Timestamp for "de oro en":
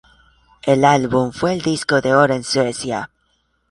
2.01-2.43